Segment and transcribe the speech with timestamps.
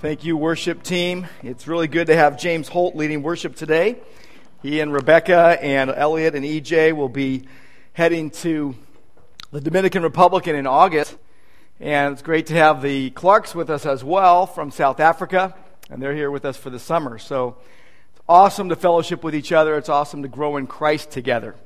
[0.00, 1.26] Thank you, worship team.
[1.42, 3.98] It's really good to have James Holt leading worship today.
[4.62, 7.44] He and Rebecca and Elliot and EJ will be
[7.92, 8.74] heading to
[9.52, 11.18] the Dominican Republic in August.
[11.80, 15.54] And it's great to have the Clarks with us as well from South Africa.
[15.90, 17.18] And they're here with us for the summer.
[17.18, 17.58] So
[18.14, 19.76] it's awesome to fellowship with each other.
[19.76, 21.56] It's awesome to grow in Christ together.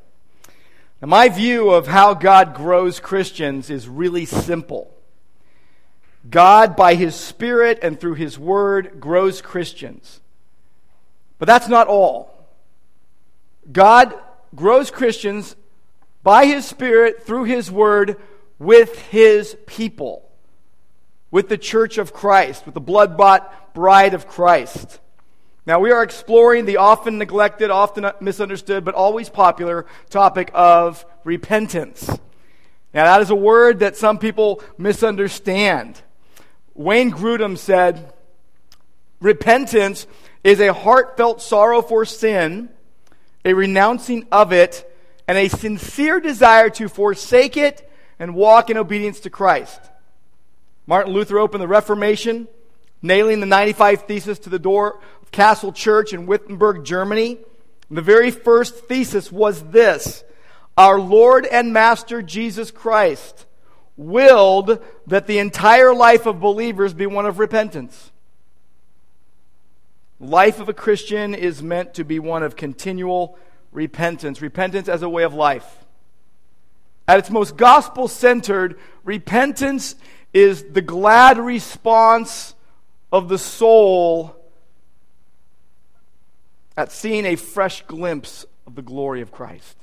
[1.00, 4.92] Now, my view of how God grows Christians is really simple.
[6.28, 10.20] God, by His Spirit and through His Word, grows Christians.
[11.38, 12.48] But that's not all.
[13.70, 14.14] God
[14.54, 15.56] grows Christians
[16.22, 18.16] by His Spirit, through His Word,
[18.58, 20.28] with His people,
[21.30, 25.00] with the church of Christ, with the blood bought bride of Christ.
[25.66, 32.08] Now, we are exploring the often neglected, often misunderstood, but always popular topic of repentance.
[32.92, 36.00] Now, that is a word that some people misunderstand.
[36.74, 38.12] Wayne Grudem said,
[39.20, 40.06] Repentance
[40.42, 42.68] is a heartfelt sorrow for sin,
[43.44, 44.90] a renouncing of it,
[45.26, 49.80] and a sincere desire to forsake it and walk in obedience to Christ.
[50.86, 52.48] Martin Luther opened the Reformation,
[53.00, 57.38] nailing the 95 Thesis to the door of Castle Church in Wittenberg, Germany.
[57.88, 60.24] And the very first thesis was this
[60.76, 63.46] Our Lord and Master Jesus Christ
[63.96, 68.10] willed that the entire life of believers be one of repentance.
[70.20, 73.38] Life of a Christian is meant to be one of continual
[73.72, 75.84] repentance, repentance as a way of life.
[77.06, 79.94] At its most gospel centered, repentance
[80.32, 82.54] is the glad response
[83.12, 84.34] of the soul
[86.76, 89.76] at seeing a fresh glimpse of the glory of Christ.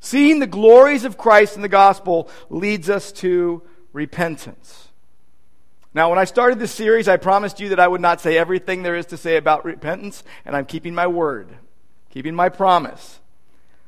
[0.00, 3.62] Seeing the glories of Christ in the gospel leads us to
[3.92, 4.88] repentance.
[5.92, 8.82] Now, when I started this series, I promised you that I would not say everything
[8.82, 11.48] there is to say about repentance, and I'm keeping my word,
[12.10, 13.20] keeping my promise.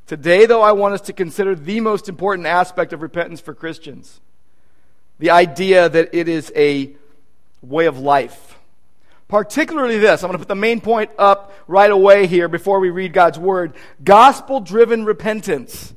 [0.06, 4.20] Today, though, I want us to consider the most important aspect of repentance for Christians
[5.18, 6.96] the idea that it is a
[7.62, 8.58] way of life.
[9.28, 12.90] Particularly this, I'm going to put the main point up right away here before we
[12.90, 15.95] read God's word gospel driven repentance.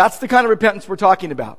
[0.00, 1.58] That's the kind of repentance we're talking about.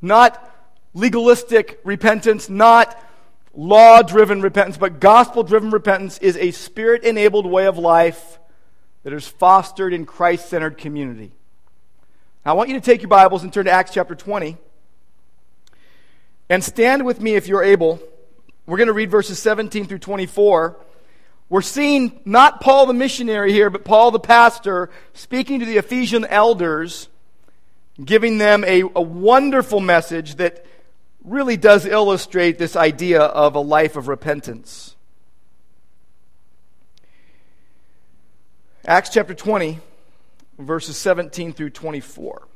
[0.00, 0.54] Not
[0.94, 2.96] legalistic repentance, not
[3.52, 8.38] law driven repentance, but gospel driven repentance is a spirit enabled way of life
[9.02, 11.32] that is fostered in Christ centered community.
[12.46, 14.56] Now, I want you to take your Bibles and turn to Acts chapter 20.
[16.48, 17.98] And stand with me if you're able.
[18.64, 20.76] We're going to read verses 17 through 24.
[21.50, 26.26] We're seeing not Paul the missionary here, but Paul the pastor speaking to the Ephesian
[26.26, 27.08] elders,
[28.02, 30.66] giving them a, a wonderful message that
[31.24, 34.94] really does illustrate this idea of a life of repentance.
[38.86, 39.78] Acts chapter 20,
[40.58, 42.46] verses 17 through 24.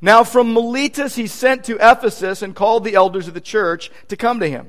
[0.00, 4.16] Now, from Miletus, he sent to Ephesus and called the elders of the church to
[4.16, 4.68] come to him.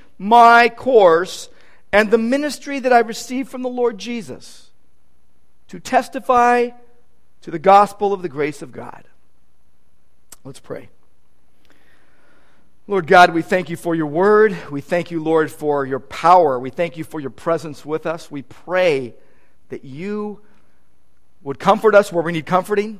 [0.21, 1.49] my course
[1.91, 4.69] and the ministry that I received from the Lord Jesus
[5.67, 6.69] to testify
[7.41, 9.03] to the gospel of the grace of God.
[10.43, 10.89] Let's pray.
[12.85, 14.55] Lord God, we thank you for your word.
[14.69, 16.59] We thank you, Lord, for your power.
[16.59, 18.29] We thank you for your presence with us.
[18.29, 19.15] We pray
[19.69, 20.41] that you
[21.41, 22.99] would comfort us where we need comforting,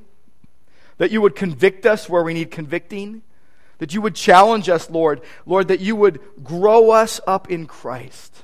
[0.97, 3.21] that you would convict us where we need convicting,
[3.81, 5.21] that you would challenge us, Lord.
[5.43, 8.43] Lord, that you would grow us up in Christ.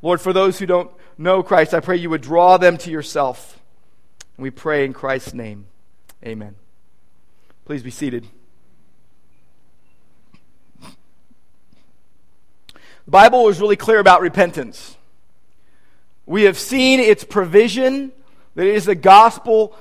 [0.00, 3.60] Lord, for those who don't know Christ, I pray you would draw them to yourself.
[4.38, 5.66] And we pray in Christ's name.
[6.24, 6.54] Amen.
[7.66, 8.26] Please be seated.
[10.80, 10.88] The
[13.08, 14.96] Bible is really clear about repentance.
[16.24, 18.10] We have seen its provision,
[18.54, 19.76] that it is a gospel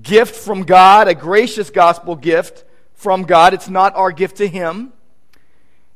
[0.00, 2.64] gift from God, a gracious gospel gift
[3.00, 3.54] from God.
[3.54, 4.92] It's not our gift to Him.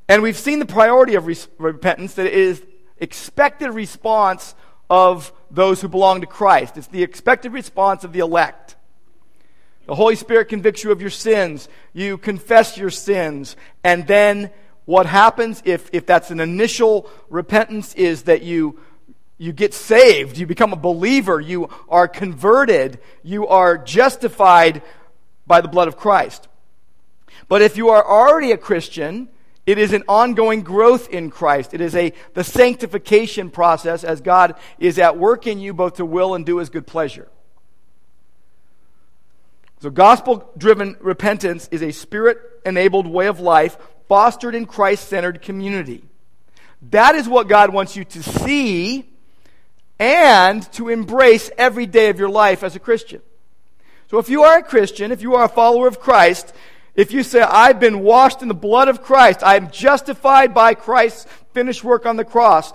[0.09, 2.63] And we've seen the priority of re- repentance, that it is
[2.97, 4.55] expected response
[4.89, 6.79] of those who belong to Christ.
[6.79, 8.77] It's the expected response of the elect.
[9.87, 11.69] The Holy Spirit convicts you of your sins.
[11.93, 13.55] You confess your sins.
[13.83, 14.51] And then
[14.87, 18.81] what happens if, if that's an initial repentance is that you,
[19.37, 20.39] you get saved.
[20.39, 21.39] You become a believer.
[21.39, 22.99] You are converted.
[23.23, 24.81] You are justified
[25.47, 26.49] by the blood of Christ.
[27.55, 29.29] But if you are already a Christian,
[29.65, 31.73] it is an ongoing growth in Christ.
[31.73, 36.05] It is a, the sanctification process as God is at work in you both to
[36.05, 37.29] will and do his good pleasure.
[39.79, 43.77] So, gospel driven repentance is a spirit enabled way of life
[44.09, 46.03] fostered in Christ centered community.
[46.91, 49.09] That is what God wants you to see
[50.01, 53.23] and to embrace every day of your life as a Christian.
[54.11, 56.53] So, if you are a Christian, if you are a follower of Christ,
[56.95, 60.75] if you say, I've been washed in the blood of Christ, I am justified by
[60.75, 62.73] Christ's finished work on the cross,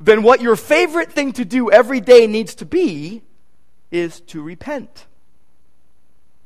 [0.00, 3.22] then what your favorite thing to do every day needs to be
[3.90, 5.06] is to repent.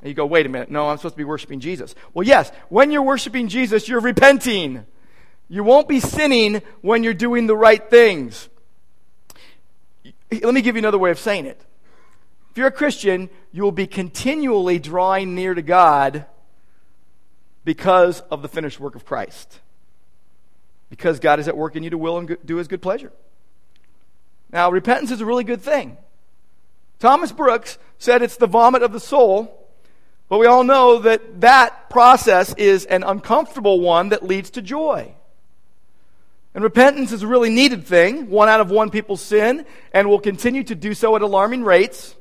[0.01, 1.95] And you go, wait a minute, no, I'm supposed to be worshiping Jesus.
[2.15, 4.87] Well, yes, when you're worshiping Jesus, you're repenting.
[5.49, 8.49] You won't be sinning when you're doing the right things.
[10.31, 11.61] Let me give you another way of saying it.
[12.51, 16.25] If you're a Christian, you will be continually drawing near to God
[17.65, 19.61] because of the finished work of Christ.
[20.89, 23.13] Because God is at work in you to will and do his good pleasure.
[24.53, 25.97] Now, repentance is a really good thing.
[26.99, 29.61] Thomas Brooks said it's the vomit of the soul
[30.31, 35.13] but we all know that that process is an uncomfortable one that leads to joy.
[36.55, 38.31] And repentance is a really needed thing.
[38.31, 42.15] One out of one people sin and will continue to do so at alarming rates.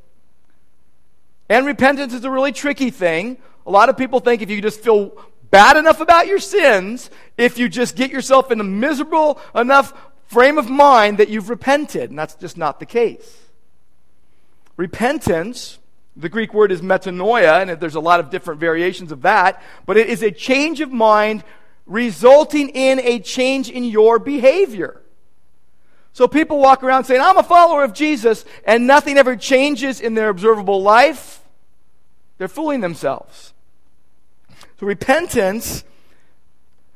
[1.50, 3.38] And repentance is a really tricky thing.
[3.70, 5.16] A lot of people think if you just feel
[5.52, 9.94] bad enough about your sins, if you just get yourself in a miserable enough
[10.26, 12.10] frame of mind that you've repented.
[12.10, 13.38] And that's just not the case.
[14.76, 15.78] Repentance
[16.16, 19.98] the Greek word is metanoia, and there's a lot of different variations of that, but
[19.98, 21.44] it is a change of mind
[21.86, 25.00] resulting in a change in your behavior.
[26.14, 30.16] So people walk around saying, I'm a follower of Jesus, and nothing ever changes in
[30.16, 31.42] their observable life.
[32.40, 33.54] They're fooling themselves.
[34.80, 35.84] So repentance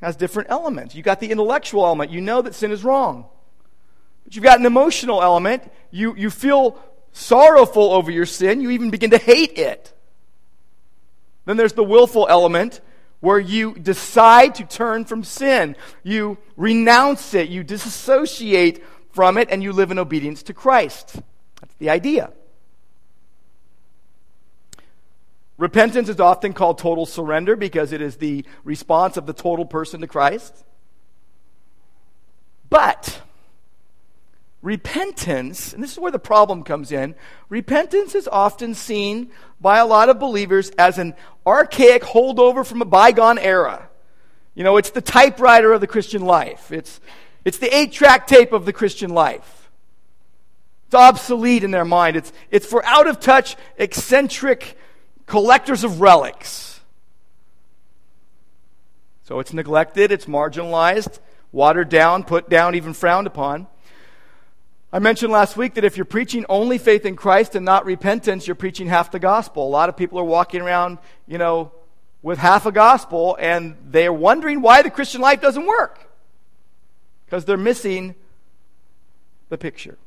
[0.02, 0.96] has different elements.
[0.96, 2.12] You've got the intellectual element.
[2.12, 3.26] You know that sin is wrong.
[4.24, 5.70] But you've got an emotional element.
[5.92, 6.80] You, you feel
[7.12, 9.94] sorrowful over your sin, you even begin to hate it.
[11.46, 12.82] Then there's the willful element
[13.20, 15.76] where you decide to turn from sin.
[16.04, 21.18] You renounce it, you disassociate from it, and you live in obedience to Christ.
[21.62, 22.32] That's the idea.
[25.64, 30.02] Repentance is often called total surrender because it is the response of the total person
[30.02, 30.66] to Christ.
[32.70, 33.22] But
[34.62, 37.16] repentance, and this is where the problem comes in,
[37.48, 39.32] repentance is often seen
[39.62, 41.14] by a lot of believers as an
[41.48, 43.88] archaic holdover from a bygone era.
[44.56, 46.74] You know, it's the typewriter of the Christian life.
[46.74, 47.00] It's,
[47.46, 49.72] it's the eight track tape of the Christian life.
[50.88, 52.18] It's obsolete in their mind.
[52.18, 54.78] It's, it's for out of touch, eccentric
[55.26, 56.82] collectors of relics.
[59.24, 61.20] So it's neglected, it's marginalized,
[61.52, 63.68] watered down, put down, even frowned upon.
[64.92, 68.46] I mentioned last week that if you're preaching only faith in Christ and not repentance,
[68.46, 69.66] you're preaching half the gospel.
[69.66, 71.72] A lot of people are walking around, you know,
[72.22, 76.12] with half a gospel and they're wondering why the Christian life doesn't work.
[77.26, 78.14] Because they're missing
[79.50, 79.98] the picture.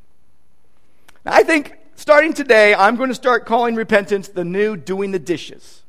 [1.25, 5.83] I think starting today, I'm going to start calling repentance the new doing the dishes.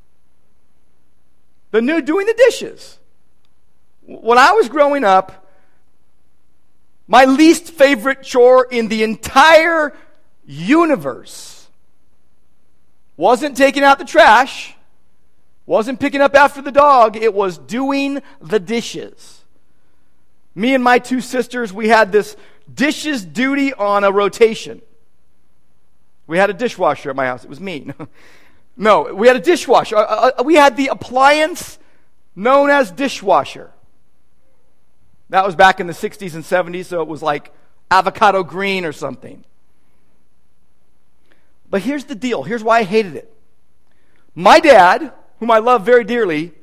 [1.71, 2.97] The new doing the dishes.
[4.05, 5.45] When I was growing up,
[7.07, 9.93] my least favorite chore in the entire
[10.45, 11.67] universe
[13.15, 14.75] wasn't taking out the trash,
[15.65, 19.43] wasn't picking up after the dog, it was doing the dishes.
[20.55, 22.35] Me and my two sisters, we had this
[22.73, 24.81] dishes duty on a rotation.
[26.27, 27.43] We had a dishwasher at my house.
[27.43, 27.89] It was me.
[28.77, 29.95] no, we had a dishwasher.
[29.95, 31.79] Uh, uh, we had the appliance
[32.35, 33.71] known as dishwasher.
[35.29, 37.51] That was back in the 60s and 70s, so it was like
[37.89, 39.43] avocado green or something.
[41.69, 43.33] But here's the deal here's why I hated it.
[44.35, 46.53] My dad, whom I love very dearly,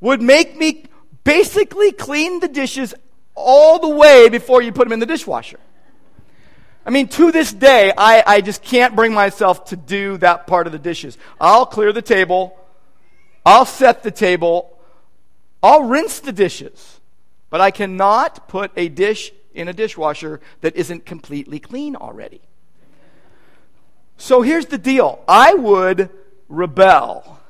[0.00, 0.84] would make me
[1.24, 2.94] basically clean the dishes
[3.34, 5.60] all the way before you put them in the dishwasher.
[6.84, 10.66] I mean, to this day, I, I just can't bring myself to do that part
[10.66, 11.16] of the dishes.
[11.40, 12.58] I'll clear the table,
[13.46, 14.76] I'll set the table,
[15.62, 17.00] I'll rinse the dishes,
[17.50, 22.40] but I cannot put a dish in a dishwasher that isn't completely clean already.
[24.16, 26.10] So here's the deal I would
[26.48, 27.40] rebel.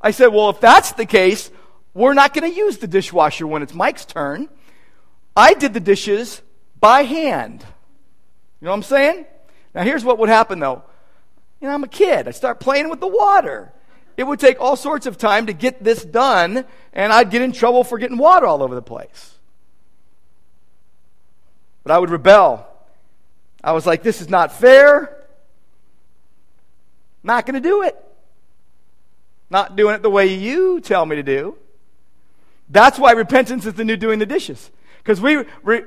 [0.00, 1.50] I said, well, if that's the case,
[1.94, 4.48] we're not going to use the dishwasher when it's Mike's turn.
[5.36, 6.42] I did the dishes
[6.80, 7.64] by hand.
[8.62, 9.26] You know what I'm saying?
[9.74, 10.84] Now, here's what would happen though.
[11.60, 12.28] You know, I'm a kid.
[12.28, 13.72] I start playing with the water.
[14.16, 17.50] It would take all sorts of time to get this done, and I'd get in
[17.50, 19.34] trouble for getting water all over the place.
[21.82, 22.68] But I would rebel.
[23.64, 25.26] I was like, this is not fair.
[27.24, 27.96] Not going to do it.
[29.50, 31.56] Not doing it the way you tell me to do.
[32.68, 34.70] That's why repentance is the new doing the dishes.
[34.98, 35.82] Because we, re,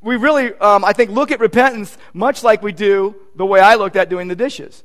[0.00, 3.74] we really, um, I think, look at repentance much like we do the way I
[3.74, 4.84] looked at doing the dishes.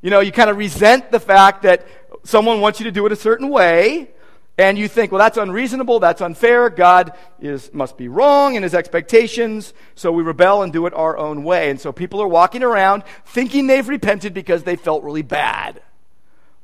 [0.00, 1.86] You know, you kind of resent the fact that
[2.24, 4.10] someone wants you to do it a certain way,
[4.56, 8.72] and you think, well, that's unreasonable, that's unfair, God is, must be wrong in his
[8.72, 11.70] expectations, so we rebel and do it our own way.
[11.70, 15.82] And so people are walking around thinking they've repented because they felt really bad,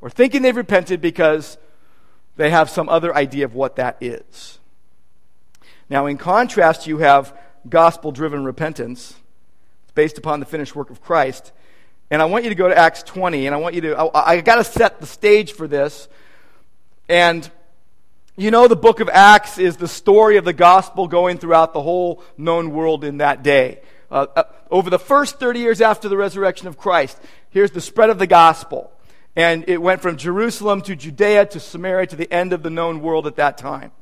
[0.00, 1.58] or thinking they've repented because
[2.36, 4.58] they have some other idea of what that is.
[5.88, 7.36] Now, in contrast, you have
[7.68, 9.14] gospel driven repentance.
[9.84, 11.52] It's based upon the finished work of Christ.
[12.10, 14.40] And I want you to go to Acts 20, and I want you to, I,
[14.40, 16.08] got to set the stage for this.
[17.08, 17.48] And
[18.36, 21.82] you know, the book of Acts is the story of the gospel going throughout the
[21.82, 23.80] whole known world in that day.
[24.10, 27.18] Uh, uh, over the first 30 years after the resurrection of Christ,
[27.50, 28.90] here's the spread of the gospel.
[29.36, 33.00] And it went from Jerusalem to Judea to Samaria to the end of the known
[33.00, 33.92] world at that time.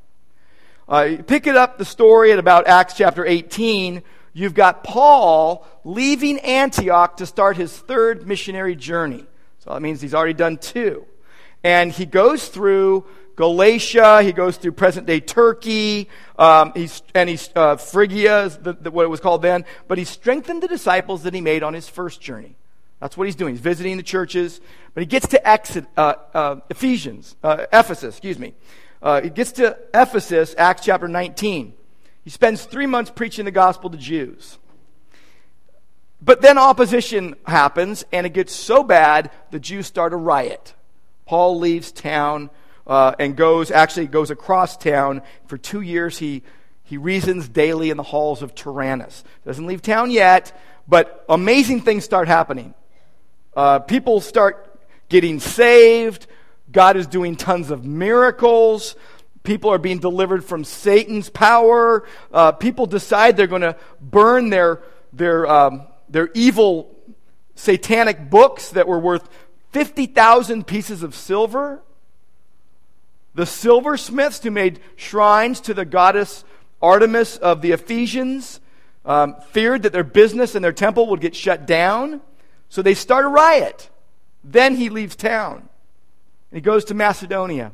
[0.89, 4.03] Uh, pick it up the story at about Acts chapter 18.
[4.33, 9.27] You've got Paul leaving Antioch to start his third missionary journey.
[9.59, 11.05] So that means he's already done two.
[11.63, 13.05] And he goes through
[13.37, 18.91] Galatia, he goes through present day Turkey, um, he's, and he's, uh, Phrygia the, the,
[18.91, 19.67] what it was called then.
[19.89, 22.57] But he strengthened the disciples that he made on his first journey.
[22.99, 23.55] That's what he's doing.
[23.55, 24.61] He's visiting the churches.
[24.95, 28.55] But he gets to Exit, uh, uh, Ephesians, uh, Ephesus, excuse me.
[29.03, 31.75] Uh, he gets to Ephesus, Acts chapter 19.
[32.25, 34.59] He spends three months preaching the gospel to Jews.
[36.21, 40.75] But then opposition happens, and it gets so bad, the Jews start a riot.
[41.27, 42.51] Paul leaves town
[42.87, 45.23] uh, and goes, actually goes across town.
[45.47, 46.43] For two years, he,
[46.83, 49.23] he reasons daily in the halls of Tyrannus.
[49.45, 52.75] Doesn't leave town yet, but amazing things start happening.
[53.57, 56.27] Uh, people start getting saved.
[56.71, 58.97] God is doing tons of miracles.
[59.43, 62.07] People are being delivered from Satan's power.
[62.33, 64.83] Uh, people decide they're going to burn their,
[65.13, 66.95] their, um, their evil
[67.55, 69.29] satanic books that were worth
[69.73, 71.83] 50,000 pieces of silver.
[73.35, 76.45] The silversmiths who made shrines to the goddess
[76.81, 78.61] Artemis of the Ephesians
[79.05, 82.21] um, feared that their business and their temple would get shut down.
[82.69, 83.91] So they start a riot.
[84.45, 85.68] Then he leaves town.
[86.51, 87.73] And he goes to Macedonia,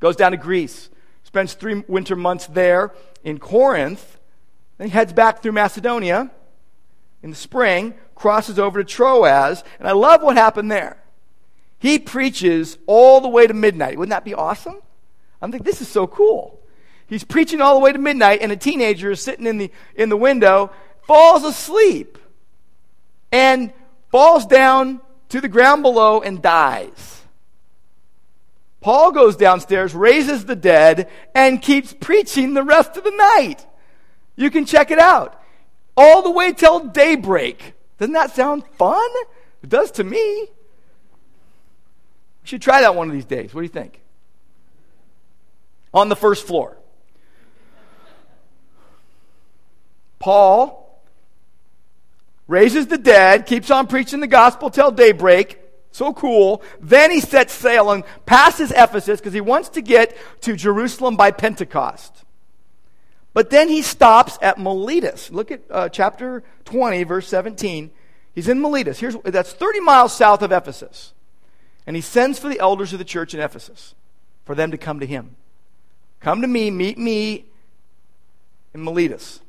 [0.00, 0.90] goes down to Greece,
[1.22, 2.92] spends three winter months there
[3.22, 4.18] in Corinth,
[4.78, 6.30] then he heads back through Macedonia
[7.22, 10.96] in the spring, crosses over to Troas, and I love what happened there.
[11.78, 13.98] He preaches all the way to midnight.
[13.98, 14.76] Wouldn't that be awesome?
[15.40, 16.60] I'm thinking, this is so cool.
[17.06, 20.08] He's preaching all the way to midnight, and a teenager is sitting in the, in
[20.08, 20.70] the window,
[21.06, 22.18] falls asleep,
[23.30, 23.72] and
[24.10, 25.00] falls down
[25.30, 27.21] to the ground below and dies.
[28.82, 33.64] Paul goes downstairs, raises the dead, and keeps preaching the rest of the night.
[34.34, 35.40] You can check it out.
[35.96, 37.74] All the way till daybreak.
[37.98, 39.08] Doesn't that sound fun?
[39.62, 40.18] It does to me.
[40.18, 40.48] We
[42.42, 43.54] should try that one of these days.
[43.54, 44.00] What do you think?
[45.94, 46.76] On the first floor.
[50.18, 51.00] Paul
[52.48, 55.61] raises the dead, keeps on preaching the gospel till daybreak,
[55.92, 56.62] so cool.
[56.80, 61.30] Then he sets sail and passes Ephesus because he wants to get to Jerusalem by
[61.30, 62.24] Pentecost.
[63.34, 65.30] But then he stops at Miletus.
[65.30, 67.90] Look at uh, chapter 20, verse 17.
[68.34, 68.98] He's in Miletus.
[68.98, 71.12] Here's, that's 30 miles south of Ephesus.
[71.86, 73.94] And he sends for the elders of the church in Ephesus
[74.44, 75.36] for them to come to him.
[76.20, 77.46] Come to me, meet me
[78.74, 79.40] in Miletus.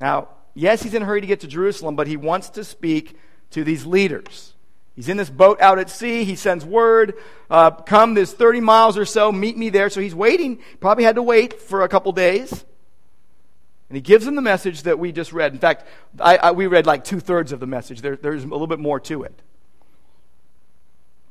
[0.00, 3.16] Now, yes, he's in a hurry to get to Jerusalem, but he wants to speak
[3.50, 4.54] to these leaders.
[4.98, 6.24] He's in this boat out at sea.
[6.24, 7.14] He sends word,
[7.48, 9.90] uh, come this 30 miles or so, meet me there.
[9.90, 12.50] So he's waiting, probably had to wait for a couple days.
[12.50, 15.52] And he gives them the message that we just read.
[15.52, 15.86] In fact,
[16.18, 18.00] I, I, we read like two thirds of the message.
[18.00, 19.40] There, there's a little bit more to it.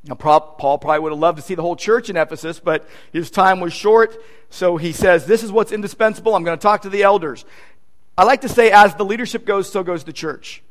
[0.06, 3.30] Now, Paul probably would have loved to see the whole church in Ephesus, but his
[3.30, 4.16] time was short.
[4.50, 6.36] So he says, This is what's indispensable.
[6.36, 7.44] I'm going to talk to the elders.
[8.18, 10.64] I like to say, as the leadership goes, so goes the church.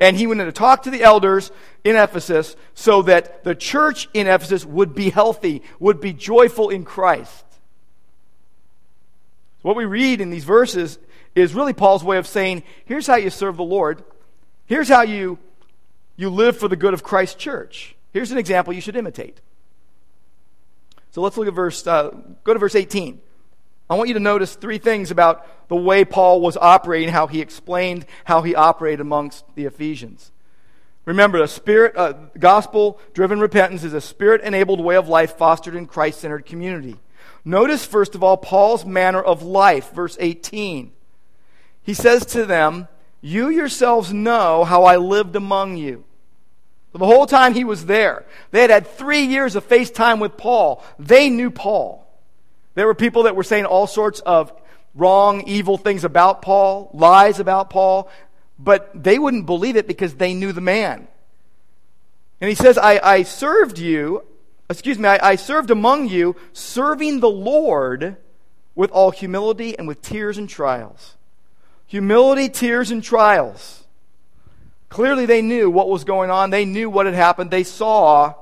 [0.00, 1.52] And he went in to talk to the elders
[1.84, 6.84] in Ephesus so that the church in Ephesus would be healthy, would be joyful in
[6.84, 7.44] Christ.
[9.62, 10.98] What we read in these verses
[11.34, 14.04] is really Paul's way of saying, here's how you serve the Lord.
[14.66, 15.38] Here's how you,
[16.16, 17.96] you live for the good of Christ's church.
[18.12, 19.40] Here's an example you should imitate.
[21.12, 22.10] So let's look at verse, uh,
[22.42, 23.20] go to verse 18.
[23.88, 27.40] I want you to notice three things about the way Paul was operating, how he
[27.40, 30.32] explained how he operated amongst the Ephesians.
[31.04, 35.74] Remember, a spirit, uh, gospel driven repentance is a spirit enabled way of life fostered
[35.74, 36.96] in Christ centered community.
[37.44, 40.92] Notice, first of all, Paul's manner of life, verse 18.
[41.82, 42.88] He says to them,
[43.20, 46.04] You yourselves know how I lived among you.
[46.92, 50.20] So the whole time he was there, they had had three years of face time
[50.20, 50.82] with Paul.
[50.98, 52.03] They knew Paul.
[52.74, 54.52] There were people that were saying all sorts of
[54.94, 58.10] wrong, evil things about Paul, lies about Paul,
[58.58, 61.08] but they wouldn't believe it because they knew the man.
[62.40, 64.24] And he says, I, I served you,
[64.68, 68.16] excuse me, I, I served among you, serving the Lord
[68.74, 71.14] with all humility and with tears and trials.
[71.86, 73.84] Humility, tears, and trials.
[74.88, 76.50] Clearly, they knew what was going on.
[76.50, 77.50] They knew what had happened.
[77.50, 78.34] They saw.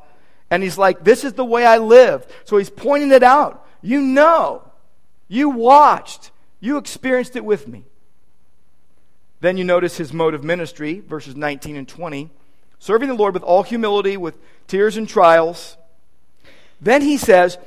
[0.51, 2.31] And he's like, This is the way I lived.
[2.45, 3.67] So he's pointing it out.
[3.83, 4.63] You know.
[5.29, 6.31] You watched.
[6.61, 7.85] You experienced it with me.
[9.41, 12.31] Then you notice his mode of ministry, verses 19 and 20.
[12.79, 15.77] Serving the Lord with all humility, with tears and trials.
[16.81, 17.59] Then he says,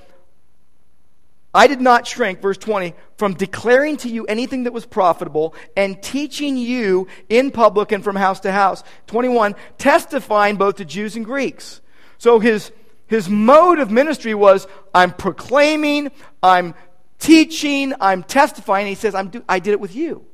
[1.53, 6.01] I did not shrink, verse 20, from declaring to you anything that was profitable and
[6.03, 8.83] teaching you in public and from house to house.
[9.07, 11.79] 21, testifying both to Jews and Greeks.
[12.17, 12.71] So his,
[13.07, 16.73] his mode of ministry was I'm proclaiming, I'm
[17.19, 18.87] teaching, I'm testifying.
[18.87, 20.25] He says, I'm do, I did it with you.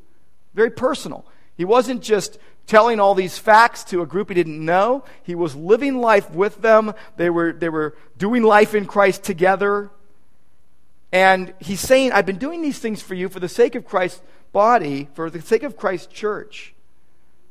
[0.54, 1.26] Very personal.
[1.56, 5.04] He wasn't just telling all these facts to a group he didn't know.
[5.24, 6.94] He was living life with them.
[7.18, 9.92] They were, they were doing life in Christ together.
[11.12, 14.22] And he's saying, I've been doing these things for you for the sake of Christ's
[14.54, 16.74] body, for the sake of Christ's church.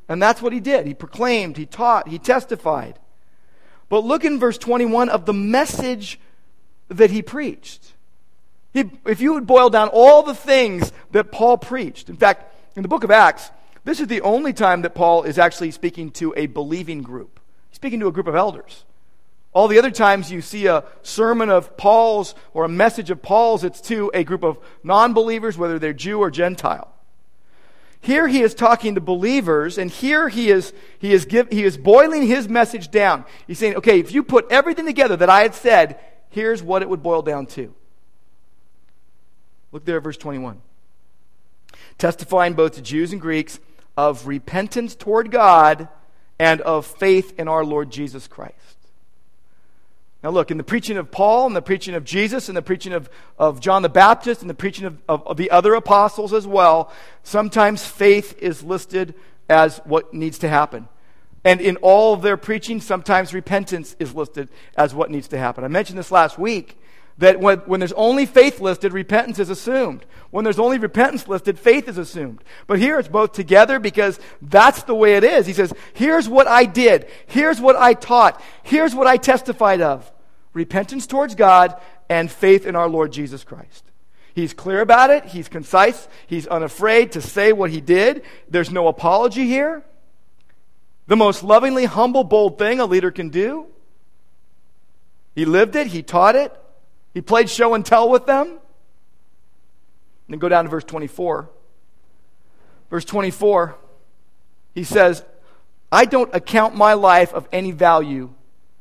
[0.09, 0.87] And that's what he did.
[0.87, 2.99] He proclaimed, he taught, he testified.
[3.91, 6.19] But look in verse 21 of the message
[6.89, 7.93] that he preached.
[8.73, 12.83] He, if you would boil down all the things that Paul preached, in fact, in
[12.83, 13.51] the book of Acts,
[13.85, 17.41] this is the only time that Paul is actually speaking to a believing group.
[17.69, 18.85] He's speaking to a group of elders.
[19.53, 23.65] All the other times you see a sermon of Paul's or a message of Paul's,
[23.65, 26.95] it's to a group of non believers, whether they're Jew or Gentile.
[28.01, 31.77] Here he is talking to believers, and here he is, he is, give, he is
[31.77, 33.27] boiling his message down.
[33.47, 36.89] He's saying, okay, if you put everything together that I had said, here's what it
[36.89, 37.75] would boil down to.
[39.71, 40.63] Look there verse 21.
[41.99, 43.61] Testifying both to Jews and Greeks
[43.97, 45.89] of repentance toward God
[46.39, 48.80] and of faith in our Lord Jesus Christ.
[50.23, 52.93] Now, look, in the preaching of Paul, and the preaching of Jesus, and the preaching
[52.93, 56.47] of, of John the Baptist, and the preaching of, of, of the other apostles as
[56.47, 59.15] well, sometimes faith is listed
[59.49, 60.89] as what needs to happen.
[61.45, 65.65] And in all their preaching, sometimes repentance is listed as what needs to happen.
[65.65, 66.80] I mentioned this last week
[67.21, 70.05] that when, when there's only faith listed, repentance is assumed.
[70.31, 72.43] When there's only repentance listed, faith is assumed.
[72.67, 75.47] But here it's both together because that's the way it is.
[75.47, 77.07] He says, here's what I did.
[77.27, 78.43] Here's what I taught.
[78.63, 80.11] Here's what I testified of.
[80.55, 81.79] Repentance towards God
[82.09, 83.85] and faith in our Lord Jesus Christ.
[84.35, 85.27] He's clear about it.
[85.27, 86.09] He's concise.
[86.27, 88.23] He's unafraid to say what he did.
[88.49, 89.85] There's no apology here.
[91.07, 93.67] The most lovingly humble, bold thing a leader can do.
[95.35, 95.89] He lived it.
[95.89, 96.57] He taught it.
[97.15, 98.47] He played show and tell with them.
[98.49, 98.59] And
[100.29, 101.51] then go down to verse 24.
[102.91, 103.77] Verse 24,
[104.75, 105.23] he says,
[105.93, 108.31] I don't account my life of any value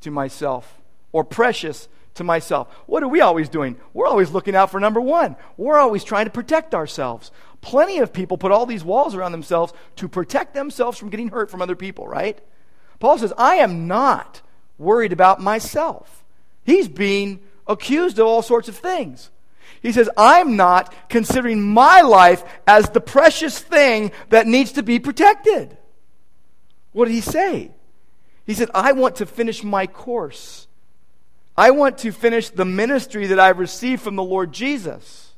[0.01, 0.79] to myself
[1.11, 2.67] or precious to myself.
[2.87, 3.77] What are we always doing?
[3.93, 5.35] We're always looking out for number one.
[5.57, 7.31] We're always trying to protect ourselves.
[7.61, 11.51] Plenty of people put all these walls around themselves to protect themselves from getting hurt
[11.51, 12.39] from other people, right?
[12.99, 14.41] Paul says, I am not
[14.77, 16.23] worried about myself.
[16.63, 19.29] He's being accused of all sorts of things.
[19.81, 24.99] He says, I'm not considering my life as the precious thing that needs to be
[24.99, 25.77] protected.
[26.91, 27.71] What did he say?
[28.45, 30.67] He said, I want to finish my course.
[31.55, 35.33] I want to finish the ministry that I've received from the Lord Jesus.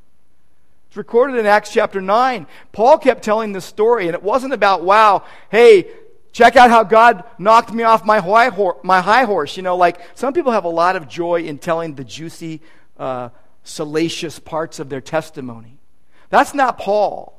[0.88, 2.48] It's recorded in Acts chapter 9.
[2.72, 5.88] Paul kept telling this story, and it wasn't about, wow, hey,
[6.32, 9.58] check out how God knocked me off my high, horse, my high horse.
[9.58, 12.62] You know, like some people have a lot of joy in telling the juicy,
[12.98, 13.30] uh,
[13.64, 15.78] salacious parts of their testimony.
[16.30, 17.38] That's not Paul.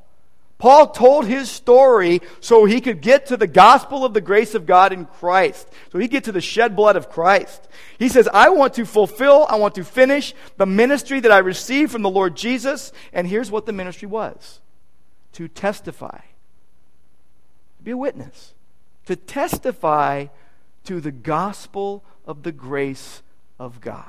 [0.62, 4.64] Paul told his story so he could get to the gospel of the grace of
[4.64, 5.68] God in Christ.
[5.90, 7.66] So he get to the shed blood of Christ.
[7.98, 11.90] He says, I want to fulfill, I want to finish the ministry that I received
[11.90, 12.92] from the Lord Jesus.
[13.12, 14.60] And here's what the ministry was
[15.32, 16.18] to testify,
[17.78, 18.54] to be a witness,
[19.06, 20.26] to testify
[20.84, 23.22] to the gospel of the grace
[23.58, 24.04] of God.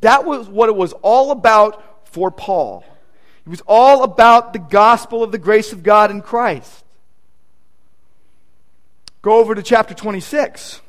[0.00, 2.84] That was what it was all about for Paul.
[3.46, 6.84] It was all about the gospel of the grace of God in Christ.
[9.22, 10.80] Go over to chapter 26.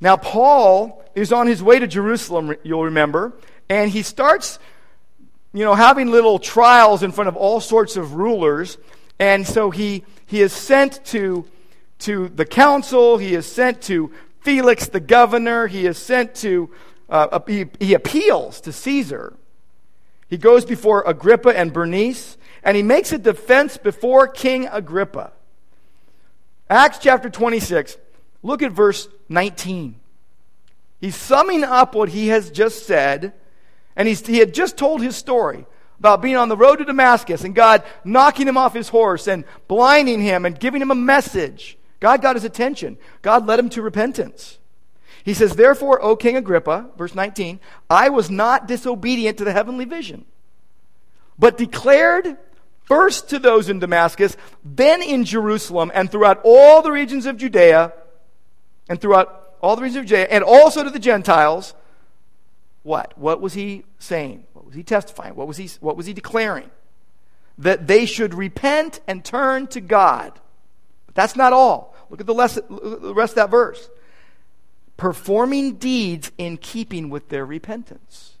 [0.00, 3.32] Now, Paul is on his way to Jerusalem, you'll remember,
[3.70, 4.58] and he starts,
[5.54, 8.76] you know, having little trials in front of all sorts of rulers.
[9.18, 11.46] And so he, he is sent to,
[12.00, 16.70] to the council, he is sent to Felix the governor, he is sent to,
[17.08, 19.36] uh, he, he appeals to Caesar.
[20.28, 25.32] He goes before Agrippa and Bernice, and he makes a defense before King Agrippa.
[26.68, 27.96] Acts chapter 26,
[28.42, 29.94] look at verse 19.
[31.00, 33.32] He's summing up what he has just said,
[33.94, 35.66] and he had just told his story
[35.98, 39.44] about being on the road to Damascus and God knocking him off his horse and
[39.68, 41.78] blinding him and giving him a message.
[42.00, 42.98] God got his attention.
[43.22, 44.58] God led him to repentance.
[45.24, 47.58] He says, Therefore, O King Agrippa, verse 19,
[47.90, 50.24] I was not disobedient to the heavenly vision,
[51.38, 52.36] but declared
[52.84, 57.92] first to those in Damascus, then in Jerusalem, and throughout all the regions of Judea,
[58.88, 61.74] and throughout all the regions of Judea, and also to the Gentiles.
[62.84, 63.18] What?
[63.18, 64.44] What was he saying?
[64.66, 65.34] Was he testifying?
[65.34, 66.70] What was he, what was he declaring?
[67.56, 70.38] That they should repent and turn to God.
[71.06, 71.94] But that's not all.
[72.10, 73.88] Look at the, rest of that verse
[74.96, 78.32] performing deeds in keeping with their repentance.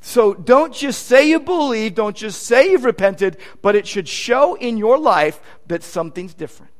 [0.00, 4.54] So don't just say you believe, don't just say you've repented, but it should show
[4.54, 6.72] in your life that something's different.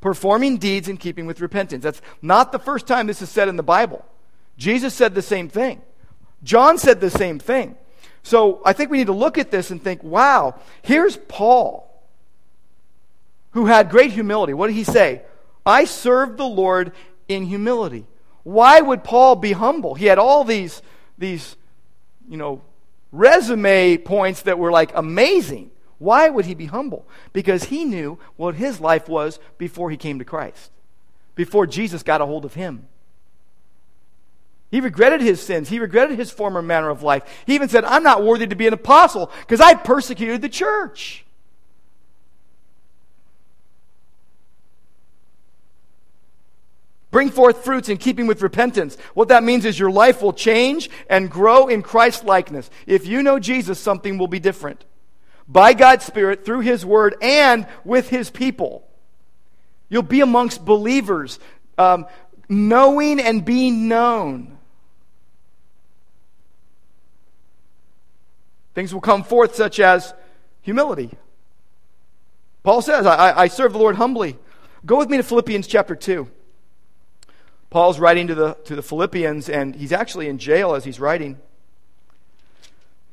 [0.00, 1.84] Performing deeds in keeping with repentance.
[1.84, 4.04] That's not the first time this is said in the Bible.
[4.56, 5.80] Jesus said the same thing.
[6.42, 7.76] John said the same thing.
[8.22, 11.86] So I think we need to look at this and think, wow, here's Paul,
[13.52, 14.52] who had great humility.
[14.52, 15.22] What did he say?
[15.64, 16.92] I served the Lord
[17.28, 18.06] in humility.
[18.42, 19.94] Why would Paul be humble?
[19.94, 20.82] He had all these,
[21.18, 21.56] these
[22.28, 22.62] you know,
[23.12, 25.70] resume points that were like amazing.
[25.98, 27.06] Why would he be humble?
[27.32, 30.70] Because he knew what his life was before he came to Christ,
[31.34, 32.88] before Jesus got a hold of him.
[34.70, 35.68] He regretted his sins.
[35.68, 37.24] He regretted his former manner of life.
[37.46, 41.24] He even said, I'm not worthy to be an apostle because I persecuted the church.
[47.10, 48.96] Bring forth fruits in keeping with repentance.
[49.14, 52.70] What that means is your life will change and grow in Christ likeness.
[52.86, 54.84] If you know Jesus, something will be different.
[55.48, 58.86] By God's Spirit, through His Word, and with His people.
[59.88, 61.40] You'll be amongst believers,
[61.76, 62.06] um,
[62.48, 64.56] knowing and being known.
[68.74, 70.14] Things will come forth, such as
[70.62, 71.10] humility.
[72.62, 74.38] Paul says, I, I serve the Lord humbly.
[74.84, 76.28] Go with me to Philippians chapter 2.
[77.70, 81.38] Paul's writing to the, to the Philippians, and he's actually in jail as he's writing.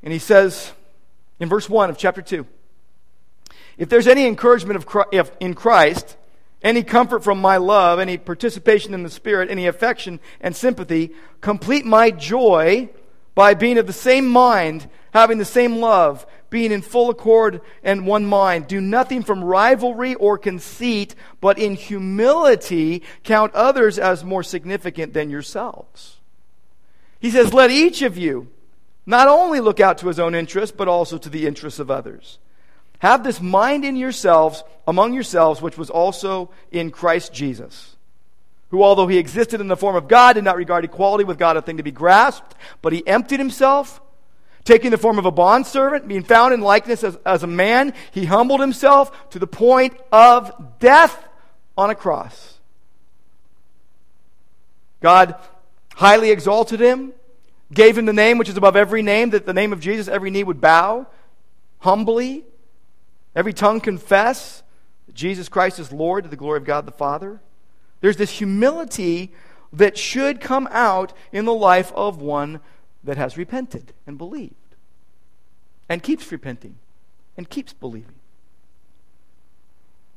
[0.04, 0.74] And he says
[1.40, 2.46] in verse 1 of chapter 2
[3.78, 6.18] If there's any encouragement of Christ, in Christ,
[6.64, 11.86] any comfort from my love, any participation in the Spirit, any affection and sympathy, complete
[11.86, 12.90] my joy
[13.36, 18.08] by being of the same mind, having the same love, being in full accord and
[18.08, 18.68] one mind.
[18.68, 25.30] Do nothing from rivalry or conceit, but in humility count others as more significant than
[25.30, 26.18] yourselves.
[27.20, 28.48] He says, Let each of you
[29.06, 32.40] not only look out to his own interest, but also to the interests of others.
[33.00, 37.98] Have this mind in yourselves, among yourselves, which was also in Christ Jesus
[38.70, 41.58] who, although he existed in the form of God, did not regard equality with God
[41.58, 44.02] a thing to be grasped, but he emptied himself,
[44.68, 48.26] taking the form of a bondservant, being found in likeness as, as a man, he
[48.26, 51.26] humbled himself to the point of death
[51.78, 52.60] on a cross.
[55.02, 55.36] God
[55.96, 57.14] highly exalted him,
[57.74, 60.30] gave him the name which is above every name, that the name of Jesus every
[60.30, 61.08] knee would bow
[61.80, 62.44] humbly,
[63.36, 64.64] every tongue confess
[65.06, 67.40] that Jesus Christ is Lord to the glory of God the Father.
[68.02, 69.32] There's this humility
[69.72, 72.60] that should come out in the life of one
[73.08, 74.54] that has repented and believed.
[75.90, 76.76] and keeps repenting
[77.38, 78.20] and keeps believing.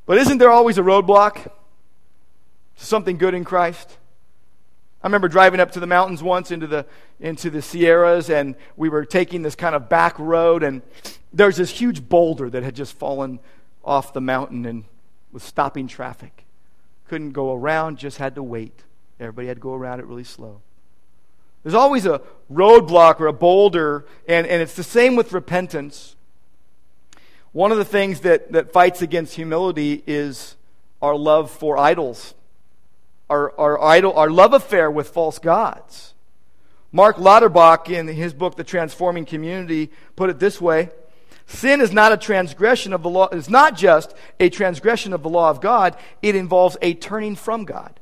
[0.04, 3.98] But isn't there always a roadblock to something good in Christ?
[5.00, 6.86] I remember driving up to the mountains once into the
[7.20, 10.82] into the Sierras, and we were taking this kind of back road, and
[11.32, 13.38] there's this huge boulder that had just fallen
[13.84, 14.84] off the mountain and
[15.30, 16.44] was stopping traffic.
[17.06, 18.82] Couldn't go around, just had to wait.
[19.20, 20.62] Everybody had to go around it really slow.
[21.62, 26.16] There's always a roadblock or a boulder, and, and it's the same with repentance.
[27.52, 30.56] One of the things that, that fights against humility is
[31.02, 32.34] our love for idols,
[33.28, 36.14] our, our, idol, our love affair with false gods.
[36.92, 40.90] Mark Lauterbach, in his book, The Transforming Community, put it this way
[41.46, 45.28] Sin is not a transgression of the law, it's not just a transgression of the
[45.28, 47.98] law of God, it involves a turning from God.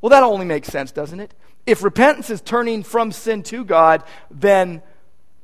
[0.00, 1.34] Well, that only makes sense, doesn't it?
[1.68, 4.82] If repentance is turning from sin to God, then,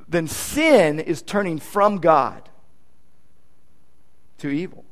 [0.08, 2.48] then sin is turning from God
[4.38, 4.84] to evil.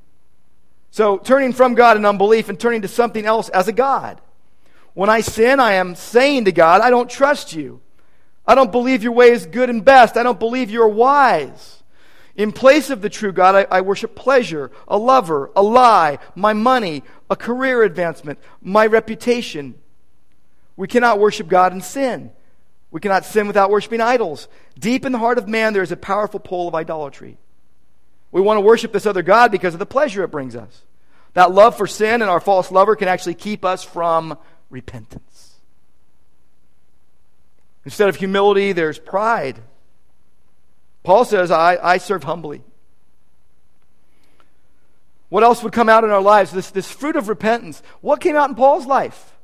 [0.91, 4.21] So, turning from God in unbelief and turning to something else as a God.
[4.93, 7.81] When I sin, I am saying to God, I don't trust you.
[8.47, 10.19] I don't believe your way is good and best.
[10.19, 11.83] I don't believe you're wise.
[12.37, 16.53] In place of the true God, I, I, worship pleasure, a lover, a lie, my
[16.53, 19.77] money, a career advancement, my reputation.
[20.77, 22.33] We cannot worship God in sin.
[22.91, 24.49] We cannot sin without worshiping idols.
[24.79, 27.39] Deep in the heart of man, there is a powerful pull of idolatry.
[28.31, 30.83] We want to worship this other God because of the pleasure it brings us.
[31.35, 34.39] That love for sin and our false lover can actually keep us from
[34.71, 35.55] repentance.
[37.85, 39.61] Instead of humility, there's pride.
[41.03, 42.63] Paul says, I, I serve humbly.
[45.31, 46.53] What else would come out in our lives?
[46.53, 47.83] This, this fruit of repentance.
[48.03, 49.35] What came out in Paul's life?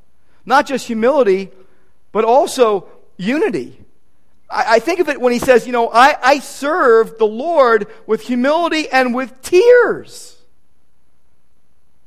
[0.49, 1.51] Not just humility,
[2.11, 3.79] but also unity.
[4.49, 7.87] I, I think of it when he says, you know, I, I serve the Lord
[8.07, 10.39] with humility and with tears.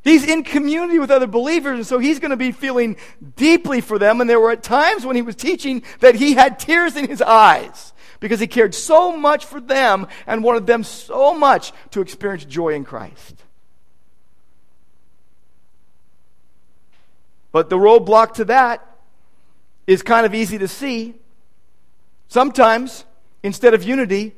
[0.03, 2.97] He's in community with other believers, and so he's going to be feeling
[3.35, 4.19] deeply for them.
[4.19, 7.93] And there were times when he was teaching that he had tears in his eyes
[8.19, 12.69] because he cared so much for them and wanted them so much to experience joy
[12.69, 13.40] in Christ.
[17.51, 18.87] But the roadblock to that
[19.87, 21.15] is kind of easy to see.
[22.27, 23.05] Sometimes,
[23.43, 24.33] instead of unity,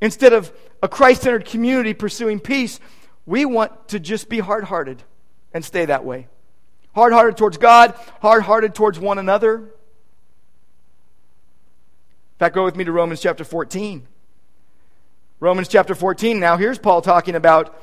[0.00, 2.80] instead of a Christ centered community pursuing peace,
[3.26, 5.02] we want to just be hard hearted
[5.52, 6.28] and stay that way.
[6.94, 9.56] Hard hearted towards God, hard hearted towards one another.
[9.56, 9.68] In
[12.38, 14.06] fact, go with me to Romans chapter 14.
[15.40, 16.40] Romans chapter 14.
[16.40, 17.78] Now, here's Paul talking about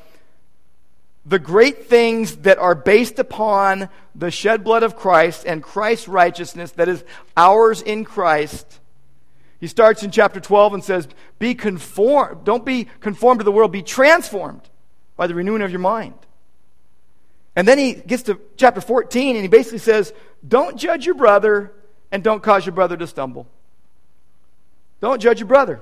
[1.25, 6.71] the great things that are based upon the shed blood of Christ and Christ's righteousness
[6.71, 7.03] that is
[7.38, 8.79] ours in Christ
[9.63, 11.07] he starts in chapter 12 and says,
[11.39, 12.43] Be conformed.
[12.43, 14.59] Don't be conformed to the world, be transformed
[15.15, 16.15] by the renewing of your mind.
[17.55, 20.12] And then he gets to chapter 14 and he basically says,
[20.45, 21.71] Don't judge your brother
[22.12, 23.47] and don't cause your brother to stumble.
[24.99, 25.79] Don't judge your brother.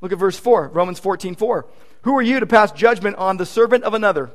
[0.00, 1.66] Look at verse 4, Romans 14 4.
[2.02, 4.30] Who are you to pass judgment on the servant of another?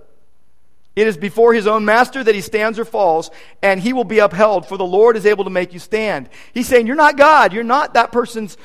[0.95, 3.29] It is before his own master that he stands or falls,
[3.61, 6.29] and he will be upheld, for the Lord is able to make you stand.
[6.53, 7.51] He's saying, You're not God.
[7.51, 8.57] You're not that person's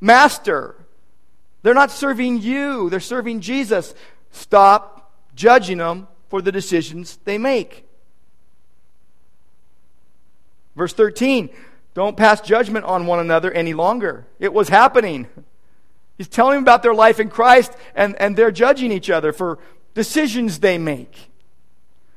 [0.00, 0.76] master.
[1.62, 3.94] They're not serving you, they're serving Jesus.
[4.30, 7.86] Stop judging them for the decisions they make.
[10.76, 11.50] Verse 13
[11.94, 14.26] Don't pass judgment on one another any longer.
[14.38, 15.26] It was happening.
[16.22, 19.58] He's telling them about their life in Christ, and, and they're judging each other for
[19.92, 21.28] decisions they make He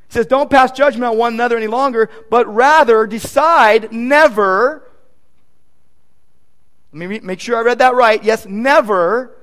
[0.09, 4.87] says, Don't pass judgment on one another any longer, but rather decide never.
[6.93, 8.23] Let me make sure I read that right.
[8.23, 9.35] Yes, never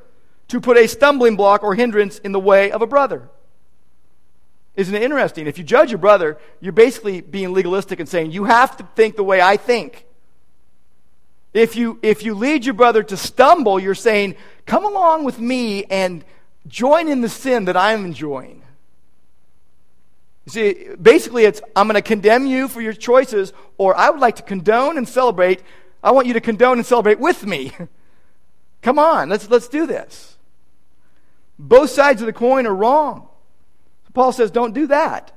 [0.47, 3.29] to put a stumbling block or hindrance in the way of a brother.
[4.77, 5.49] Isn't it interesting?
[5.49, 9.17] If you judge your brother, you're basically being legalistic and saying, You have to think
[9.17, 10.07] the way I think.
[11.53, 15.85] If you, if you lead your brother to stumble, you're saying, Come along with me
[15.85, 16.25] and
[16.67, 18.63] join in the sin that I'm enjoying.
[20.47, 24.21] You see, basically, it's I'm going to condemn you for your choices, or I would
[24.21, 25.63] like to condone and celebrate.
[26.03, 27.73] I want you to condone and celebrate with me.
[28.83, 30.37] Come on, let's, let's do this.
[31.59, 33.29] Both sides of the coin are wrong.
[34.13, 35.33] Paul says, don't do that.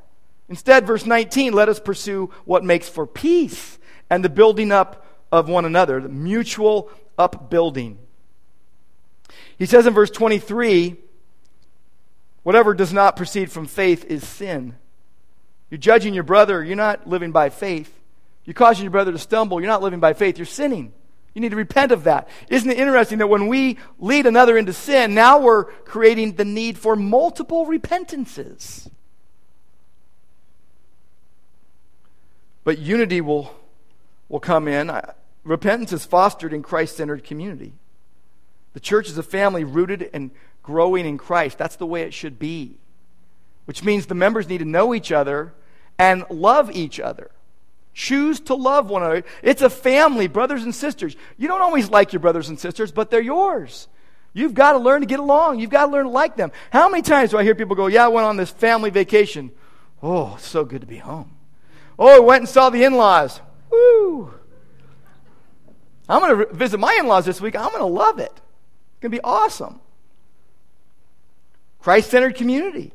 [0.49, 5.49] Instead, verse 19, let us pursue what makes for peace and the building up of
[5.49, 7.97] one another, the mutual upbuilding.
[9.57, 10.95] He says in verse 23,
[12.43, 14.75] whatever does not proceed from faith is sin.
[15.69, 17.91] You're judging your brother, you're not living by faith.
[18.43, 20.93] You're causing your brother to stumble, you're not living by faith, you're sinning.
[21.33, 22.29] You need to repent of that.
[22.49, 26.77] Isn't it interesting that when we lead another into sin, now we're creating the need
[26.77, 28.89] for multiple repentances?
[32.63, 33.53] But unity will,
[34.29, 34.91] will come in.
[35.43, 37.73] Repentance is fostered in Christ centered community.
[38.75, 41.57] The church is a family rooted and growing in Christ.
[41.57, 42.75] That's the way it should be.
[43.63, 45.53] Which means the members need to know each other
[45.97, 47.31] and love each other.
[47.93, 49.23] Choose to love one another.
[49.41, 51.15] It's a family, brothers and sisters.
[51.37, 53.87] You don't always like your brothers and sisters, but they're yours.
[54.33, 55.59] You've got to learn to get along.
[55.59, 56.51] You've got to learn to like them.
[56.71, 59.51] How many times do I hear people go, Yeah, I went on this family vacation.
[60.03, 61.31] Oh, it's so good to be home.
[61.97, 63.39] Oh, I went and saw the in laws.
[63.71, 64.33] Woo!
[66.09, 67.55] I'm going to visit my in laws this week.
[67.55, 68.41] I'm going to love it.
[68.95, 69.79] It's going to be awesome.
[71.79, 72.93] Christ centered community.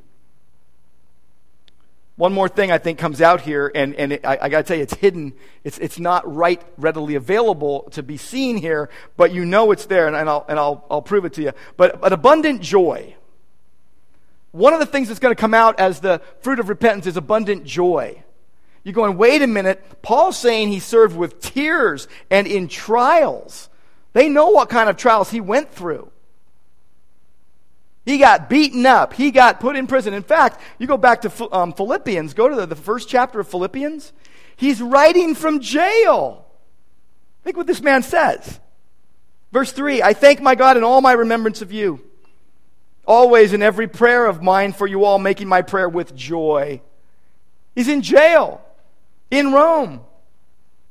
[2.16, 4.62] One more thing I think comes out here, and, and it, I, I got to
[4.64, 5.32] tell you, it's hidden.
[5.64, 10.06] It's, it's not right readily available to be seen here, but you know it's there,
[10.06, 11.52] and, and, I'll, and I'll, I'll prove it to you.
[11.78, 13.14] But, but abundant joy.
[14.52, 17.16] One of the things that's going to come out as the fruit of repentance is
[17.16, 18.22] abundant joy.
[18.84, 20.02] You're going, wait a minute.
[20.02, 23.69] Paul's saying he served with tears and in trials.
[24.12, 26.10] They know what kind of trials he went through.
[28.04, 29.12] He got beaten up.
[29.12, 30.14] He got put in prison.
[30.14, 33.48] In fact, you go back to um, Philippians, go to the, the first chapter of
[33.48, 34.12] Philippians.
[34.56, 36.46] He's writing from jail.
[37.44, 38.58] Think what this man says.
[39.52, 42.00] Verse 3 I thank my God in all my remembrance of you,
[43.06, 46.80] always in every prayer of mine for you all, making my prayer with joy.
[47.74, 48.60] He's in jail
[49.30, 50.00] in Rome.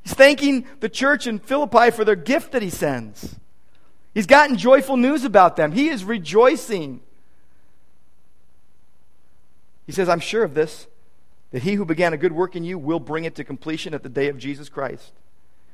[0.10, 3.36] He's thanking the church in Philippi for their gift that he sends.
[4.16, 5.72] He's gotten joyful news about them.
[5.72, 7.02] He is rejoicing.
[9.86, 10.88] He says, I'm sure of this,
[11.52, 14.02] that he who began a good work in you will bring it to completion at
[14.02, 15.12] the day of Jesus Christ.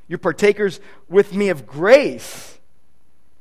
[0.09, 2.59] You're partakers with me of grace.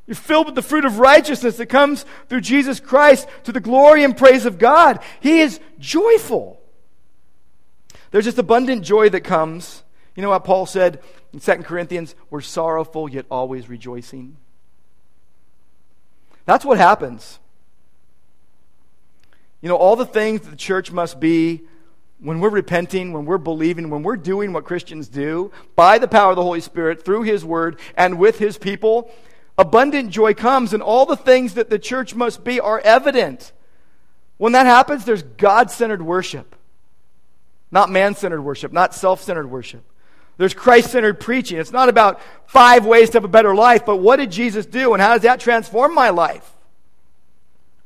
[0.07, 4.04] You're filled with the fruit of righteousness that comes through Jesus Christ to the glory
[4.04, 5.00] and praise of God.
[5.18, 6.61] He is joyful.
[8.12, 9.84] There's this abundant joy that comes.
[10.16, 11.00] You know what Paul said
[11.33, 12.14] in 2 Corinthians?
[12.31, 14.37] We're sorrowful, yet always rejoicing.
[16.46, 17.38] That's what happens.
[19.61, 21.62] You know, all the things that the church must be
[22.20, 26.31] when we're repenting, when we're believing, when we're doing what Christians do by the power
[26.31, 29.11] of the Holy Spirit through His Word and with His people,
[29.59, 33.53] abundant joy comes, and all the things that the church must be are evident.
[34.37, 36.55] When that happens, there's God centered worship,
[37.70, 39.83] not man centered worship, not self centered worship.
[40.37, 41.59] There's Christ centered preaching.
[41.59, 44.92] It's not about five ways to have a better life, but what did Jesus do
[44.92, 46.51] and how does that transform my life?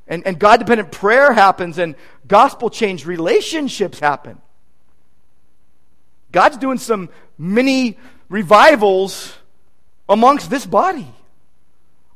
[0.07, 1.95] And, and God dependent prayer happens and
[2.27, 4.41] gospel change relationships happen.
[6.33, 9.35] God's doing some mini revivals
[10.09, 11.07] amongst this body.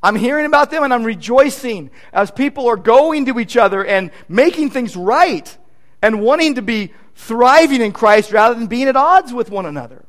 [0.02, 4.10] I'm hearing about them and I'm rejoicing as people are going to each other and
[4.28, 5.56] making things right
[6.00, 10.04] and wanting to be thriving in Christ rather than being at odds with one another.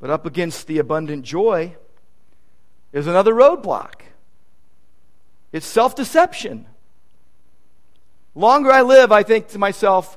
[0.00, 1.76] But up against the abundant joy
[2.92, 4.00] is another roadblock
[5.52, 6.66] it's self deception.
[8.34, 10.16] Longer I live, I think to myself,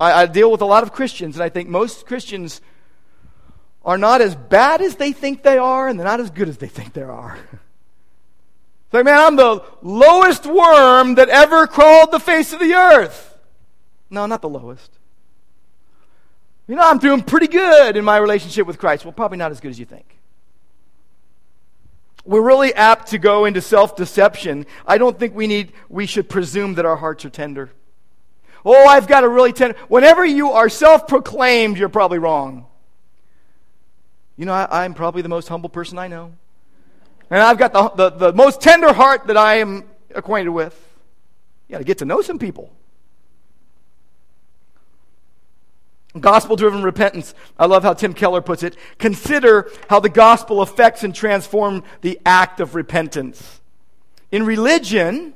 [0.00, 2.62] I, I, deal with a lot of Christians, and I think most Christians
[3.84, 6.56] are not as bad as they think they are, and they're not as good as
[6.56, 7.38] they think they are.
[7.52, 13.36] it's like, man, I'm the lowest worm that ever crawled the face of the earth.
[14.08, 14.90] No, not the lowest.
[16.72, 19.04] You know, I'm doing pretty good in my relationship with Christ.
[19.04, 20.06] Well, probably not as good as you think.
[22.24, 24.64] We're really apt to go into self deception.
[24.86, 27.68] I don't think we need, we should presume that our hearts are tender.
[28.64, 29.76] Oh, I've got a really tender.
[29.88, 32.64] Whenever you are self proclaimed, you're probably wrong.
[34.38, 36.32] You know, I, am probably the most humble person I know.
[37.28, 40.72] And I've got the, the, the most tender heart that I am acquainted with.
[41.68, 42.72] You got to get to know some people.
[46.20, 47.34] Gospel driven repentance.
[47.58, 48.76] I love how Tim Keller puts it.
[48.98, 53.60] Consider how the gospel affects and transforms the act of repentance.
[54.30, 55.32] In religion,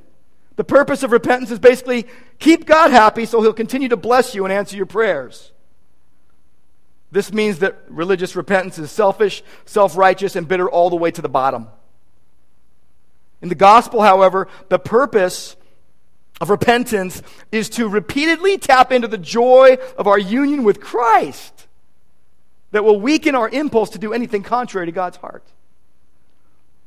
[0.55, 2.05] the purpose of repentance is basically
[2.37, 5.51] keep God happy so he'll continue to bless you and answer your prayers.
[7.11, 11.21] This means that religious repentance is selfish, self righteous, and bitter all the way to
[11.21, 11.69] the bottom.
[13.41, 15.55] In the gospel, however, the purpose
[16.39, 17.21] of repentance
[17.51, 21.67] is to repeatedly tap into the joy of our union with Christ
[22.71, 25.43] that will weaken our impulse to do anything contrary to God's heart.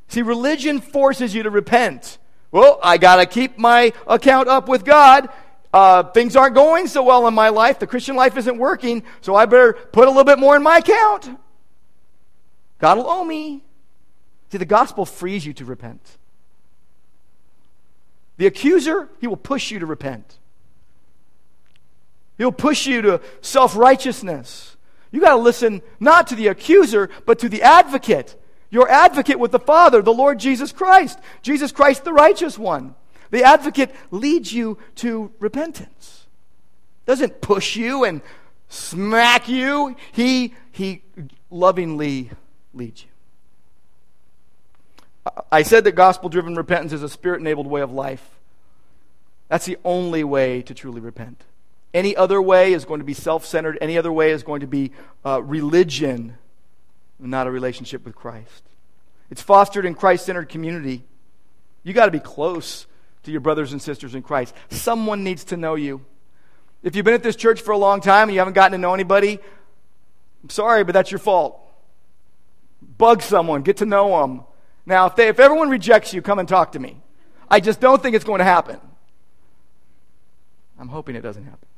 [0.09, 2.19] See, religion forces you to repent.
[2.53, 5.29] Well, I got to keep my account up with God.
[5.73, 7.79] uh, things aren't going so well in my life.
[7.79, 10.79] The Christian life isn't working, so I better put a little bit more in my
[10.79, 11.31] account.
[12.79, 13.63] God will owe me.
[14.51, 16.01] See, the gospel frees you to repent.
[18.41, 20.39] The accuser, he will push you to repent.
[22.39, 24.79] He'll push you to self righteousness.
[25.11, 28.41] You got to listen not to the accuser, but to the advocate.
[28.71, 31.19] Your advocate with the Father, the Lord Jesus Christ.
[31.43, 32.95] Jesus Christ, the righteous one.
[33.31, 36.27] The advocate leads you to repentance.
[37.05, 38.23] Doesn't push you and
[38.71, 39.97] smack you.
[40.13, 41.03] He, he
[41.51, 42.31] lovingly
[42.73, 43.11] leads you.
[45.53, 48.39] I said that gospel driven repentance is a spirit enabled way of life.
[49.49, 51.45] That's the only way to truly repent.
[51.93, 54.67] Any other way is going to be self centered, any other way is going to
[54.67, 54.93] be
[55.27, 56.39] uh, religion,
[57.19, 58.63] not a relationship with Christ.
[59.31, 61.05] It's fostered in Christ centered community.
[61.83, 62.87] You got to be close
[63.25, 64.55] to your brothers and sisters in Christ.
[64.71, 66.05] Someone needs to know you.
[66.83, 68.79] If you've been at this church for a long time and you haven't gotten to
[68.79, 69.39] know anybody,
[70.43, 71.61] I'm sorry, but that's your fault.
[72.81, 74.45] Bug someone, get to know them.
[74.87, 76.97] Now, if, they, if everyone rejects you, come and talk to me.
[77.51, 78.81] I just don't think it's going to happen.
[80.79, 81.69] I'm hoping it doesn't happen.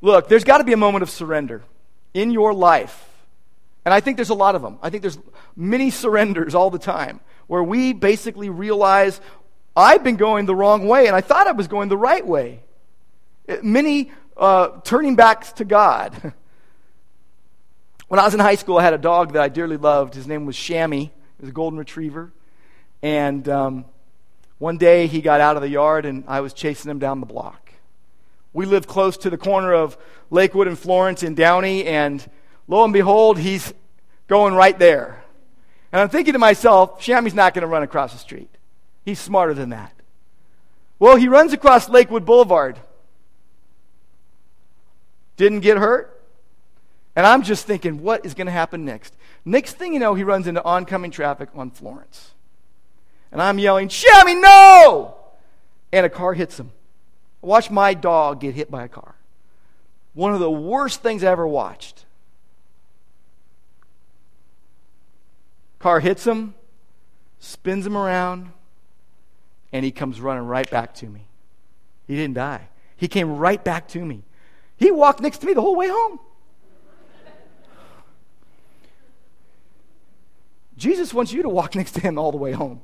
[0.00, 1.64] Look, there's got to be a moment of surrender
[2.14, 3.08] in your life.
[3.84, 4.78] And I think there's a lot of them.
[4.82, 5.18] I think there's
[5.56, 9.20] many surrenders all the time where we basically realize
[9.76, 12.60] I've been going the wrong way and I thought I was going the right way.
[13.62, 16.32] Many uh, turning backs to God.
[18.08, 20.14] when I was in high school, I had a dog that I dearly loved.
[20.14, 21.10] His name was Shammy.
[21.10, 22.32] He was a golden retriever.
[23.02, 23.84] And um,
[24.58, 27.26] one day he got out of the yard and I was chasing him down the
[27.26, 27.72] block.
[28.52, 29.98] We lived close to the corner of
[30.30, 32.26] Lakewood and Florence in Downey, and
[32.66, 33.74] lo and behold, he's
[34.28, 35.22] going right there.
[35.92, 38.48] And I'm thinking to myself, Shammy's not going to run across the street.
[39.04, 39.92] He's smarter than that.
[40.98, 42.78] Well, he runs across Lakewood Boulevard.
[45.36, 46.15] Didn't get hurt.
[47.16, 49.16] And I'm just thinking, what is going to happen next?
[49.44, 52.32] Next thing you know, he runs into oncoming traffic on Florence.
[53.32, 55.16] And I'm yelling, Shammy, no!
[55.92, 56.72] And a car hits him.
[57.40, 59.14] Watch my dog get hit by a car.
[60.12, 62.04] One of the worst things I ever watched.
[65.78, 66.54] Car hits him,
[67.38, 68.50] spins him around,
[69.72, 71.22] and he comes running right back to me.
[72.06, 72.68] He didn't die.
[72.96, 74.22] He came right back to me.
[74.76, 76.18] He walked next to me the whole way home.
[80.76, 82.80] Jesus wants you to walk next to him all the way home.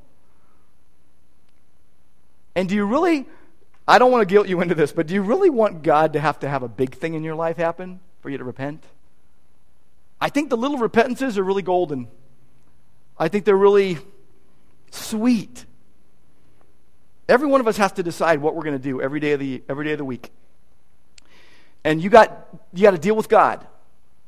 [2.54, 3.26] And do you really
[3.86, 6.20] I don't want to guilt you into this, but do you really want God to
[6.20, 8.84] have to have a big thing in your life happen for you to repent?
[10.20, 12.06] I think the little repentances are really golden.
[13.18, 13.98] I think they're really
[14.92, 15.66] sweet.
[17.28, 19.40] Every one of us has to decide what we're going to do every day of
[19.40, 20.30] the, every day of the week.
[21.82, 23.66] And you got, you got to deal with God,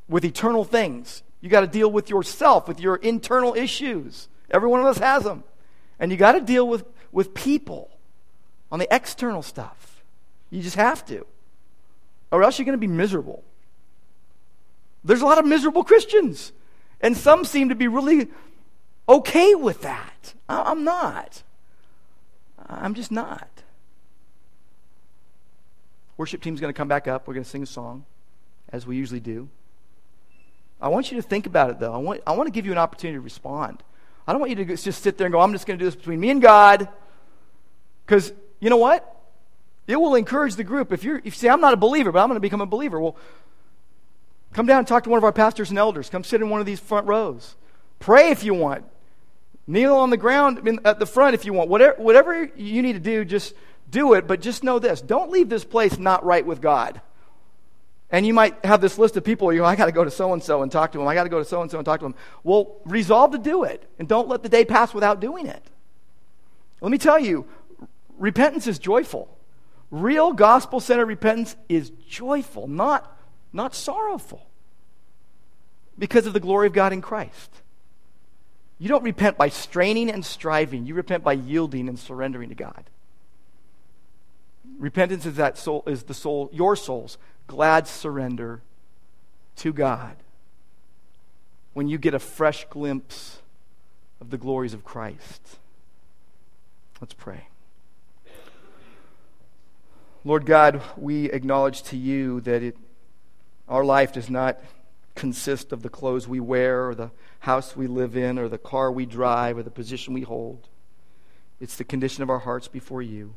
[0.09, 1.23] with eternal things.
[1.45, 4.29] You got to deal with yourself, with your internal issues.
[4.49, 5.43] Every one of us has them.
[5.99, 7.91] And you got to deal with, with people
[8.71, 10.03] on the external stuff.
[10.49, 11.23] You just have to.
[12.31, 13.43] Or else you're going to be miserable.
[15.03, 16.51] There's a lot of miserable Christians.
[16.99, 18.29] And some seem to be really
[19.07, 20.33] okay with that.
[20.49, 21.43] I'm not.
[22.67, 23.61] I'm just not.
[26.17, 27.27] Worship team's going to come back up.
[27.27, 28.05] We're going to sing a song,
[28.69, 29.47] as we usually do.
[30.81, 31.93] I want you to think about it, though.
[31.93, 33.81] I want, I want to give you an opportunity to respond.
[34.27, 35.87] I don't want you to just sit there and go, I'm just going to do
[35.87, 36.87] this between me and God.
[38.05, 39.11] Because you know what?
[39.87, 40.91] It will encourage the group.
[40.91, 42.65] If, you're, if you say, I'm not a believer, but I'm going to become a
[42.65, 43.15] believer, well,
[44.53, 46.09] come down and talk to one of our pastors and elders.
[46.09, 47.55] Come sit in one of these front rows.
[47.99, 48.85] Pray if you want.
[49.67, 51.69] Kneel on the ground in, at the front if you want.
[51.69, 53.53] Whatever, whatever you need to do, just
[53.89, 54.27] do it.
[54.27, 57.01] But just know this don't leave this place not right with God.
[58.11, 60.11] And you might have this list of people, you know, I got to go to
[60.11, 61.07] so and so and talk to them.
[61.07, 62.15] I got to go to so and so and talk to them.
[62.43, 63.89] Well, resolve to do it.
[63.97, 65.63] And don't let the day pass without doing it.
[66.81, 67.45] Let me tell you,
[68.17, 69.35] repentance is joyful.
[69.91, 73.17] Real gospel centered repentance is joyful, not,
[73.53, 74.45] not sorrowful,
[75.97, 77.49] because of the glory of God in Christ.
[78.77, 82.89] You don't repent by straining and striving, you repent by yielding and surrendering to God.
[84.77, 88.61] Repentance is that soul is the soul, your soul's glad surrender
[89.57, 90.15] to God.
[91.73, 93.41] When you get a fresh glimpse
[94.21, 95.57] of the glories of Christ.
[97.01, 97.47] Let's pray.
[100.23, 102.77] Lord God, we acknowledge to you that it,
[103.67, 104.59] our life does not
[105.13, 108.91] consist of the clothes we wear or the house we live in or the car
[108.91, 110.67] we drive or the position we hold.
[111.59, 113.35] It's the condition of our hearts before you.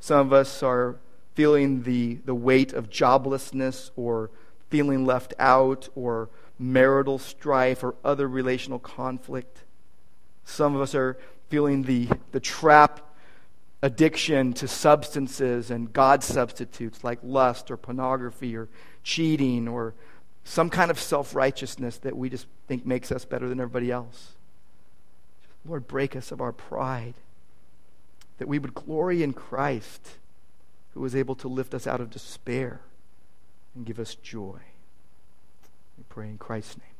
[0.00, 0.96] Some of us are
[1.34, 4.30] feeling the, the weight of joblessness or
[4.68, 6.28] feeling left out or
[6.58, 9.64] marital strife or other relational conflict.
[10.44, 11.18] Some of us are
[11.48, 13.12] feeling the, the trap
[13.82, 18.68] addiction to substances and God substitutes like lust or pornography or
[19.02, 19.94] cheating or
[20.44, 24.32] some kind of self righteousness that we just think makes us better than everybody else.
[25.64, 27.14] Lord, break us of our pride,
[28.38, 30.16] that we would glory in Christ,
[30.94, 32.80] who was able to lift us out of despair
[33.74, 34.60] and give us joy.
[35.96, 36.91] We pray in Christ's name.